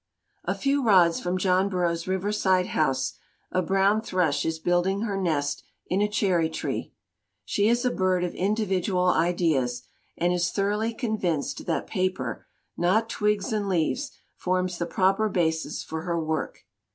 A 0.45 0.55
few 0.55 0.83
rods 0.83 1.19
from 1.19 1.37
John 1.37 1.69
Burroughs's 1.69 2.07
riverside 2.07 2.65
house 2.65 3.19
a 3.51 3.61
brown 3.61 4.01
thrush 4.01 4.45
is 4.45 4.57
building 4.57 5.01
her 5.01 5.15
nest 5.15 5.61
in 5.89 6.01
a 6.01 6.07
cherry 6.09 6.49
tree. 6.49 6.91
She 7.45 7.69
is 7.69 7.85
a 7.85 7.91
bird 7.91 8.23
of 8.23 8.33
individual 8.33 9.05
ideas, 9.09 9.83
and 10.17 10.33
is 10.33 10.49
thoroughly 10.49 10.95
convinced 10.95 11.67
that 11.67 11.85
paper, 11.85 12.47
not 12.75 13.09
twigs 13.11 13.53
and 13.53 13.69
leaves, 13.69 14.09
forms 14.33 14.79
the 14.79 14.87
proper 14.87 15.29
basis 15.29 15.83
for 15.83 16.01
her 16.01 16.19
work. 16.19 16.65